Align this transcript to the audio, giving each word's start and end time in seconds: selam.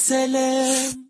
selam. 0.00 1.09